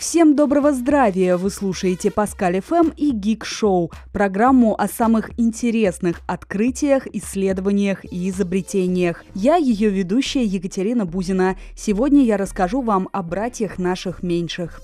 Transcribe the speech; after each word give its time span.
Всем 0.00 0.34
доброго 0.34 0.72
здравия! 0.72 1.36
Вы 1.36 1.50
слушаете 1.50 2.10
Паскаль 2.10 2.62
ФМ 2.62 2.88
и 2.96 3.10
Гик 3.10 3.44
Шоу, 3.44 3.92
программу 4.14 4.74
о 4.74 4.88
самых 4.88 5.38
интересных 5.38 6.22
открытиях, 6.26 7.06
исследованиях 7.06 8.02
и 8.10 8.30
изобретениях. 8.30 9.22
Я 9.34 9.56
ее 9.56 9.90
ведущая 9.90 10.44
Екатерина 10.44 11.04
Бузина. 11.04 11.58
Сегодня 11.76 12.24
я 12.24 12.38
расскажу 12.38 12.80
вам 12.80 13.10
о 13.12 13.22
братьях 13.22 13.76
наших 13.76 14.22
меньших. 14.22 14.80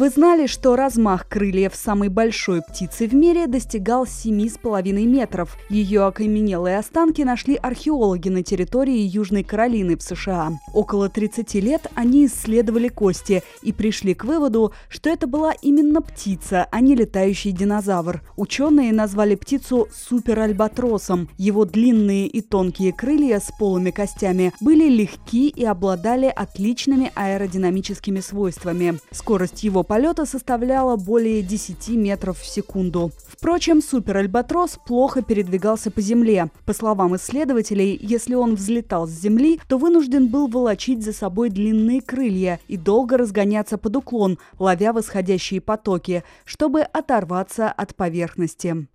Вы 0.00 0.08
знали, 0.08 0.46
что 0.46 0.76
размах 0.76 1.28
крыльев 1.28 1.74
самой 1.74 2.08
большой 2.08 2.62
птицы 2.62 3.06
в 3.06 3.14
мире 3.14 3.46
достигал 3.46 4.04
7,5 4.04 4.92
метров. 5.04 5.58
Ее 5.68 6.06
окаменелые 6.06 6.78
останки 6.78 7.20
нашли 7.20 7.54
археологи 7.56 8.30
на 8.30 8.42
территории 8.42 8.96
Южной 8.96 9.44
Каролины 9.44 9.98
в 9.98 10.02
США. 10.02 10.52
Около 10.72 11.10
30 11.10 11.52
лет 11.56 11.86
они 11.96 12.24
исследовали 12.24 12.88
кости 12.88 13.42
и 13.60 13.74
пришли 13.74 14.14
к 14.14 14.24
выводу, 14.24 14.72
что 14.88 15.10
это 15.10 15.26
была 15.26 15.52
именно 15.60 16.00
птица, 16.00 16.66
а 16.70 16.80
не 16.80 16.94
летающий 16.94 17.52
динозавр. 17.52 18.22
Ученые 18.38 18.94
назвали 18.94 19.34
птицу 19.34 19.86
суперальбатросом. 19.92 21.28
Его 21.36 21.66
длинные 21.66 22.26
и 22.26 22.40
тонкие 22.40 22.94
крылья 22.94 23.38
с 23.38 23.52
полыми 23.58 23.90
костями 23.90 24.54
были 24.62 24.88
легки 24.88 25.48
и 25.50 25.62
обладали 25.66 26.32
отличными 26.34 27.12
аэродинамическими 27.14 28.20
свойствами. 28.20 28.98
Скорость 29.10 29.62
его 29.62 29.84
полета 29.90 30.24
составляла 30.24 30.94
более 30.94 31.42
10 31.42 31.88
метров 31.96 32.38
в 32.38 32.46
секунду. 32.46 33.10
Впрочем, 33.26 33.82
супер-альбатрос 33.82 34.78
плохо 34.86 35.20
передвигался 35.20 35.90
по 35.90 36.00
земле. 36.00 36.48
По 36.64 36.72
словам 36.72 37.16
исследователей, 37.16 37.98
если 38.00 38.36
он 38.36 38.54
взлетал 38.54 39.08
с 39.08 39.10
земли, 39.10 39.58
то 39.66 39.78
вынужден 39.78 40.28
был 40.28 40.46
волочить 40.46 41.02
за 41.02 41.12
собой 41.12 41.50
длинные 41.50 42.00
крылья 42.02 42.60
и 42.68 42.76
долго 42.76 43.18
разгоняться 43.18 43.78
под 43.78 43.96
уклон, 43.96 44.38
ловя 44.60 44.92
восходящие 44.92 45.60
потоки, 45.60 46.22
чтобы 46.44 46.82
оторваться 46.82 47.68
от 47.68 47.96
поверхности. 47.96 48.86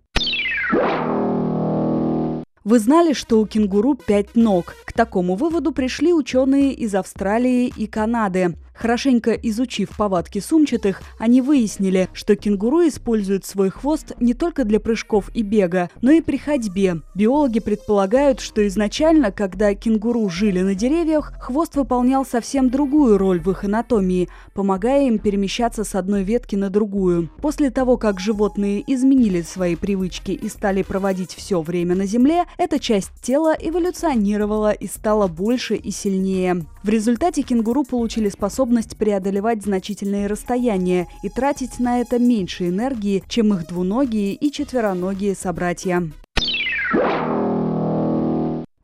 Вы 2.64 2.80
знали, 2.80 3.12
что 3.12 3.38
у 3.38 3.46
кенгуру 3.46 3.94
пять 3.94 4.34
ног? 4.34 4.74
К 4.86 4.92
такому 4.92 5.36
выводу 5.36 5.70
пришли 5.72 6.12
ученые 6.12 6.72
из 6.72 6.96
Австралии 6.96 7.68
и 7.68 7.86
Канады. 7.86 8.56
Хорошенько 8.78 9.32
изучив 9.32 9.90
повадки 9.96 10.38
сумчатых, 10.38 11.00
они 11.18 11.40
выяснили, 11.40 12.08
что 12.12 12.36
кенгуру 12.36 12.86
используют 12.86 13.46
свой 13.46 13.70
хвост 13.70 14.12
не 14.20 14.34
только 14.34 14.64
для 14.64 14.80
прыжков 14.80 15.30
и 15.34 15.42
бега, 15.42 15.88
но 16.02 16.10
и 16.10 16.20
при 16.20 16.36
ходьбе. 16.36 17.00
Биологи 17.14 17.60
предполагают, 17.60 18.40
что 18.40 18.66
изначально, 18.66 19.32
когда 19.32 19.74
кенгуру 19.74 20.28
жили 20.28 20.60
на 20.60 20.74
деревьях, 20.74 21.32
хвост 21.40 21.74
выполнял 21.76 22.26
совсем 22.26 22.68
другую 22.70 23.16
роль 23.18 23.40
в 23.40 23.50
их 23.50 23.64
анатомии, 23.64 24.28
помогая 24.52 25.06
им 25.06 25.18
перемещаться 25.18 25.84
с 25.84 25.94
одной 25.94 26.22
ветки 26.22 26.54
на 26.54 26.68
другую. 26.68 27.30
После 27.40 27.70
того, 27.70 27.96
как 27.96 28.20
животные 28.20 28.84
изменили 28.86 29.42
свои 29.42 29.74
привычки 29.74 30.32
и 30.32 30.48
стали 30.48 30.82
проводить 30.82 31.34
все 31.34 31.62
время 31.62 31.94
на 31.94 32.06
земле, 32.06 32.44
эта 32.58 32.78
часть 32.78 33.12
тела 33.22 33.56
эволюционировала 33.58 34.72
и 34.72 34.86
стала 34.86 35.28
больше 35.28 35.76
и 35.76 35.90
сильнее. 35.90 36.66
В 36.82 36.88
результате 36.88 37.42
кенгуру 37.42 37.82
получили 37.82 38.28
способность 38.66 38.96
преодолевать 38.96 39.62
значительные 39.62 40.26
расстояния 40.26 41.06
и 41.22 41.28
тратить 41.28 41.78
на 41.78 42.00
это 42.00 42.18
меньше 42.18 42.68
энергии, 42.68 43.22
чем 43.28 43.54
их 43.54 43.68
двуногие 43.68 44.34
и 44.34 44.50
четвероногие 44.50 45.36
собратья. 45.36 46.10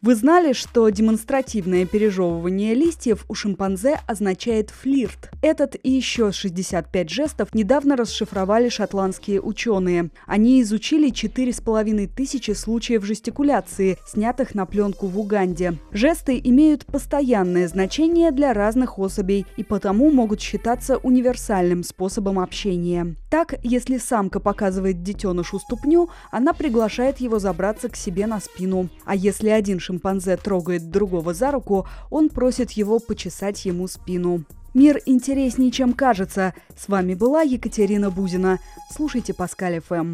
Вы 0.03 0.17
знали, 0.17 0.53
что 0.53 0.89
демонстративное 0.89 1.87
пережевывание 1.87 2.75
листьев 2.75 3.25
у 3.29 3.35
шимпанзе 3.35 4.01
означает 4.09 4.71
флирт? 4.71 5.31
Этот 5.43 5.77
и 5.81 5.93
еще 5.93 6.33
65 6.33 7.09
жестов 7.09 7.55
недавно 7.55 7.95
расшифровали 7.95 8.69
шотландские 8.69 9.41
ученые. 9.41 10.11
Они 10.27 10.61
изучили 10.63 11.13
4,5 11.13 12.09
тысячи 12.17 12.51
случаев 12.51 13.05
жестикуляции, 13.05 13.97
снятых 14.05 14.57
на 14.57 14.67
пленку 14.67 15.07
в 15.07 15.21
Уганде. 15.21 15.75
Жесты 15.93 16.41
имеют 16.43 16.85
постоянное 16.85 17.69
значение 17.69 18.33
для 18.33 18.55
разных 18.55 18.99
особей 18.99 19.47
и 19.57 19.63
потому 19.63 20.11
могут 20.11 20.41
считаться 20.41 20.97
универсальным 20.97 21.85
способом 21.85 22.41
общения. 22.41 23.15
Так, 23.31 23.55
если 23.63 23.99
самка 23.99 24.41
показывает 24.41 25.05
детенышу 25.05 25.61
ступню, 25.61 26.11
она 26.33 26.53
приглашает 26.53 27.19
его 27.19 27.39
забраться 27.39 27.89
к 27.89 27.95
себе 27.95 28.27
на 28.27 28.41
спину. 28.41 28.89
А 29.05 29.15
если 29.15 29.49
один 29.49 29.79
шимпанзе 29.79 29.92
шимпанзе 29.93 30.37
трогает 30.37 30.91
другого 30.91 31.35
за 31.35 31.51
руку, 31.51 31.87
он 32.11 32.31
просит 32.31 32.73
его 32.73 32.99
почесать 32.99 33.65
ему 33.67 33.87
спину. 33.89 34.45
Мир 34.75 35.01
интереснее, 35.05 35.71
чем 35.71 35.93
кажется. 35.93 36.55
С 36.77 36.89
вами 36.89 37.15
была 37.15 37.43
Екатерина 37.43 38.11
Бузина. 38.11 38.59
Слушайте 38.91 39.35
Паскаль 39.35 39.81
ФМ. 39.81 40.11